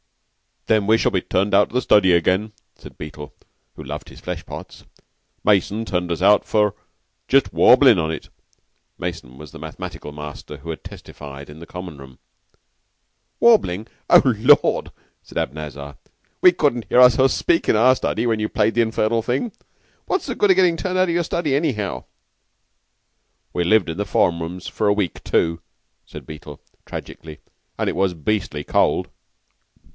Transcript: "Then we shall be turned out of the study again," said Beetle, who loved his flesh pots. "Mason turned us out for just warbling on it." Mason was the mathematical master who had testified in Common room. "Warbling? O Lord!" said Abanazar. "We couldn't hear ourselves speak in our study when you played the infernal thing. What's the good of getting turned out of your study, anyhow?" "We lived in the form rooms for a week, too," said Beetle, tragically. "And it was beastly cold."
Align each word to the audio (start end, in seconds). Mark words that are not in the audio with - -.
"Then 0.65 0.87
we 0.87 0.97
shall 0.97 1.11
be 1.11 1.21
turned 1.21 1.53
out 1.53 1.67
of 1.67 1.73
the 1.73 1.81
study 1.81 2.11
again," 2.13 2.53
said 2.75 2.97
Beetle, 2.97 3.35
who 3.75 3.83
loved 3.83 4.09
his 4.09 4.19
flesh 4.19 4.43
pots. 4.45 4.83
"Mason 5.43 5.85
turned 5.85 6.11
us 6.11 6.21
out 6.23 6.43
for 6.45 6.73
just 7.27 7.53
warbling 7.53 7.99
on 7.99 8.09
it." 8.09 8.29
Mason 8.97 9.37
was 9.37 9.51
the 9.51 9.59
mathematical 9.59 10.11
master 10.11 10.57
who 10.57 10.71
had 10.71 10.83
testified 10.83 11.49
in 11.49 11.63
Common 11.65 11.97
room. 11.99 12.17
"Warbling? 13.39 13.87
O 14.09 14.21
Lord!" 14.23 14.91
said 15.21 15.37
Abanazar. 15.37 15.97
"We 16.41 16.51
couldn't 16.51 16.85
hear 16.89 17.01
ourselves 17.01 17.33
speak 17.33 17.67
in 17.69 17.75
our 17.75 17.95
study 17.95 18.25
when 18.25 18.39
you 18.39 18.47
played 18.49 18.73
the 18.73 18.81
infernal 18.81 19.21
thing. 19.21 19.51
What's 20.07 20.25
the 20.27 20.35
good 20.35 20.49
of 20.51 20.55
getting 20.55 20.77
turned 20.77 20.97
out 20.97 21.09
of 21.09 21.13
your 21.13 21.23
study, 21.23 21.53
anyhow?" 21.53 22.05
"We 23.53 23.65
lived 23.65 23.89
in 23.89 23.97
the 23.97 24.05
form 24.05 24.41
rooms 24.41 24.67
for 24.67 24.87
a 24.87 24.93
week, 24.93 25.23
too," 25.23 25.61
said 26.05 26.25
Beetle, 26.25 26.61
tragically. 26.85 27.39
"And 27.77 27.89
it 27.89 27.95
was 27.95 28.13
beastly 28.15 28.63
cold." 28.63 29.09